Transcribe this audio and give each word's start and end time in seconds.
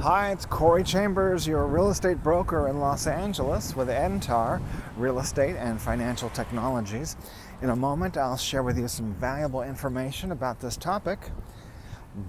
Hi, 0.00 0.32
it's 0.32 0.46
Corey 0.46 0.82
Chambers, 0.82 1.46
your 1.46 1.66
real 1.66 1.90
estate 1.90 2.22
broker 2.22 2.66
in 2.66 2.80
Los 2.80 3.06
Angeles 3.06 3.76
with 3.76 3.88
Entar 3.88 4.60
Real 4.96 5.20
Estate 5.20 5.54
and 5.54 5.80
Financial 5.80 6.30
Technologies. 6.30 7.14
In 7.60 7.68
a 7.68 7.76
moment, 7.76 8.16
I'll 8.16 8.38
share 8.38 8.62
with 8.62 8.78
you 8.78 8.88
some 8.88 9.12
valuable 9.14 9.62
information 9.62 10.32
about 10.32 10.58
this 10.60 10.78
topic 10.78 11.18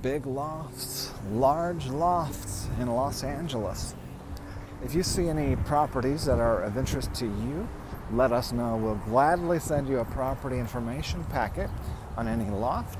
big 0.02 0.26
lofts, 0.26 1.12
large 1.32 1.88
lofts 1.88 2.68
in 2.80 2.88
Los 2.88 3.24
Angeles. 3.24 3.96
If 4.84 4.94
you 4.94 5.02
see 5.02 5.30
any 5.30 5.56
properties 5.56 6.26
that 6.26 6.40
are 6.40 6.62
of 6.64 6.78
interest 6.78 7.14
to 7.16 7.26
you, 7.26 7.68
let 8.12 8.34
us 8.34 8.52
know. 8.52 8.76
We'll 8.76 9.02
gladly 9.10 9.60
send 9.60 9.88
you 9.88 10.00
a 10.00 10.06
property 10.06 10.60
information 10.60 11.24
packet 11.26 11.70
on 12.18 12.28
any 12.28 12.50
loft, 12.52 13.00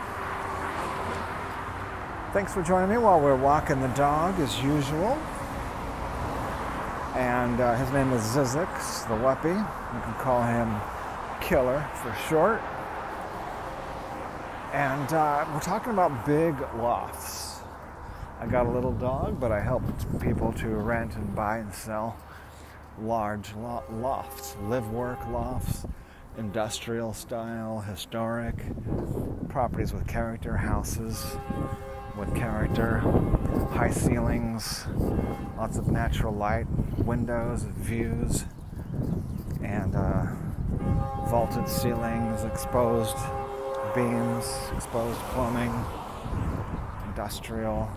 Thanks 2.33 2.53
for 2.53 2.63
joining 2.63 2.89
me 2.89 2.97
while 2.97 3.19
we're 3.19 3.35
walking 3.35 3.81
the 3.81 3.89
dog 3.89 4.39
as 4.39 4.63
usual. 4.63 5.19
And 7.13 7.59
uh, 7.59 7.75
his 7.75 7.91
name 7.91 8.13
is 8.13 8.21
Zizix, 8.21 9.05
the 9.09 9.15
Wuppy. 9.15 9.53
You 9.53 10.01
can 10.01 10.13
call 10.13 10.41
him 10.41 10.79
Killer 11.41 11.85
for 11.95 12.15
short. 12.29 12.61
And 14.71 15.11
uh, 15.11 15.45
we're 15.53 15.59
talking 15.59 15.91
about 15.91 16.25
big 16.25 16.55
lofts. 16.77 17.59
I 18.39 18.47
got 18.47 18.65
a 18.65 18.69
little 18.69 18.93
dog, 18.93 19.37
but 19.37 19.51
I 19.51 19.59
helped 19.59 20.21
people 20.21 20.53
to 20.53 20.69
rent 20.69 21.17
and 21.17 21.35
buy 21.35 21.57
and 21.57 21.73
sell 21.73 22.15
large 23.01 23.53
lo- 23.55 23.83
lofts, 23.91 24.55
live 24.69 24.89
work 24.91 25.19
lofts, 25.27 25.85
industrial 26.37 27.11
style, 27.11 27.81
historic, 27.81 28.55
properties 29.49 29.91
with 29.91 30.07
character, 30.07 30.55
houses, 30.55 31.35
with 32.21 32.35
character, 32.35 32.99
high 33.71 33.89
ceilings, 33.89 34.85
lots 35.57 35.79
of 35.79 35.87
natural 35.87 36.31
light, 36.31 36.67
windows, 36.99 37.63
views, 37.63 38.45
and 39.63 39.95
uh, 39.95 40.27
vaulted 41.27 41.67
ceilings, 41.67 42.43
exposed 42.43 43.17
beams, 43.95 44.45
exposed 44.75 45.17
plumbing, 45.31 45.73
industrial, 47.07 47.89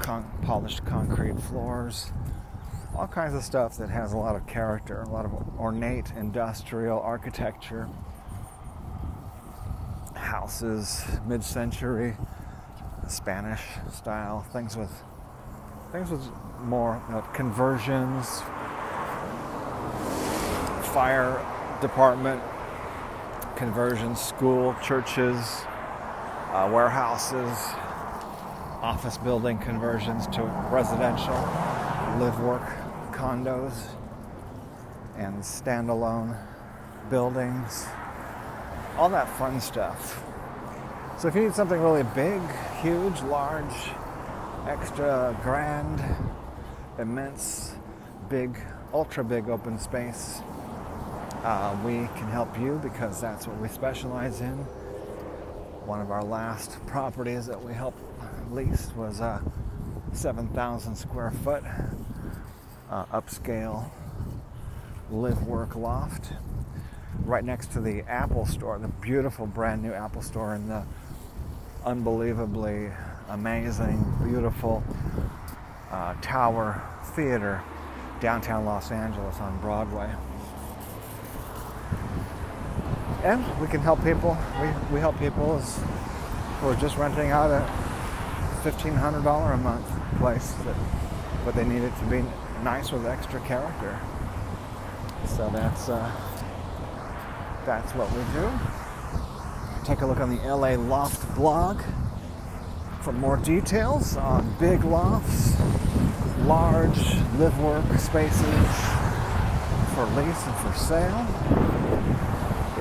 con- 0.00 0.28
polished 0.42 0.84
concrete 0.84 1.38
floors, 1.40 2.10
all 2.96 3.06
kinds 3.06 3.32
of 3.32 3.44
stuff 3.44 3.78
that 3.78 3.88
has 3.88 4.12
a 4.12 4.16
lot 4.16 4.34
of 4.34 4.44
character, 4.48 5.02
a 5.02 5.08
lot 5.08 5.24
of 5.24 5.32
ornate 5.60 6.10
industrial 6.16 6.98
architecture, 6.98 7.88
houses, 10.16 11.04
mid 11.28 11.44
century 11.44 12.16
Spanish 13.12 13.62
style, 13.92 14.40
things 14.52 14.76
with 14.76 14.90
things 15.92 16.10
with 16.10 16.26
more 16.64 17.00
you 17.08 17.14
know, 17.14 17.20
conversions, 17.34 18.40
fire 20.92 21.44
department 21.82 22.42
conversions, 23.56 24.20
school, 24.20 24.74
churches, 24.82 25.62
uh, 26.50 26.68
warehouses, 26.72 27.56
office 28.82 29.18
building 29.18 29.58
conversions 29.58 30.26
to 30.28 30.42
residential, 30.70 31.34
live 32.18 32.40
work 32.40 32.62
condos, 33.12 33.74
and 35.16 35.42
standalone 35.42 36.36
buildings. 37.10 37.86
All 38.96 39.08
that 39.10 39.28
fun 39.28 39.60
stuff. 39.60 40.24
So 41.22 41.28
if 41.28 41.36
you 41.36 41.42
need 41.42 41.54
something 41.54 41.80
really 41.80 42.02
big, 42.16 42.40
huge, 42.80 43.22
large, 43.22 43.72
extra 44.66 45.38
grand, 45.44 46.02
immense, 46.98 47.76
big, 48.28 48.58
ultra 48.92 49.22
big 49.22 49.48
open 49.48 49.78
space, 49.78 50.40
uh, 51.44 51.78
we 51.84 51.92
can 52.16 52.26
help 52.26 52.58
you 52.58 52.80
because 52.82 53.20
that's 53.20 53.46
what 53.46 53.56
we 53.60 53.68
specialize 53.68 54.40
in. 54.40 54.56
One 55.86 56.00
of 56.00 56.10
our 56.10 56.24
last 56.24 56.84
properties 56.86 57.46
that 57.46 57.64
we 57.64 57.72
helped 57.72 58.02
lease 58.50 58.90
was 58.96 59.20
a 59.20 59.40
7,000 60.14 60.96
square 60.96 61.30
foot 61.30 61.62
uh, 62.90 63.04
upscale 63.12 63.88
live 65.08 65.46
work 65.46 65.76
loft 65.76 66.32
right 67.24 67.44
next 67.44 67.70
to 67.74 67.80
the 67.80 68.02
Apple 68.08 68.44
store, 68.44 68.76
the 68.80 68.88
beautiful 68.88 69.46
brand 69.46 69.84
new 69.84 69.92
Apple 69.92 70.22
store 70.22 70.56
in 70.56 70.66
the 70.66 70.82
unbelievably 71.84 72.90
amazing, 73.28 74.04
beautiful 74.24 74.82
uh, 75.90 76.14
Tower 76.20 76.82
Theater, 77.14 77.62
downtown 78.20 78.64
Los 78.64 78.90
Angeles 78.90 79.36
on 79.38 79.58
Broadway. 79.60 80.10
And 83.24 83.44
we 83.60 83.66
can 83.68 83.80
help 83.80 84.02
people. 84.02 84.36
We, 84.60 84.94
we 84.94 85.00
help 85.00 85.18
people 85.18 85.56
as, 85.56 85.78
who 86.60 86.68
are 86.68 86.76
just 86.76 86.96
renting 86.96 87.30
out 87.30 87.50
a 87.50 87.64
$1,500 88.68 89.54
a 89.54 89.56
month 89.58 90.18
place, 90.18 90.52
that, 90.64 90.76
but 91.44 91.54
they 91.54 91.64
need 91.64 91.82
it 91.82 91.96
to 91.98 92.04
be 92.06 92.24
nice 92.62 92.92
with 92.92 93.06
extra 93.06 93.40
character. 93.40 93.98
So 95.26 95.50
that's 95.50 95.88
uh, 95.88 96.10
that's 97.64 97.92
what 97.92 98.10
we 98.12 98.22
do 98.40 98.81
take 99.84 100.00
a 100.00 100.06
look 100.06 100.18
on 100.18 100.30
the 100.30 100.42
LA 100.42 100.74
Loft 100.74 101.34
blog 101.34 101.80
for 103.02 103.12
more 103.12 103.36
details 103.38 104.16
on 104.16 104.56
big 104.60 104.84
lofts, 104.84 105.58
large 106.44 106.98
live 107.36 107.58
work 107.58 107.84
spaces 107.98 108.42
for 109.94 110.04
lease 110.14 110.46
and 110.46 110.56
for 110.56 110.72
sale. 110.76 111.26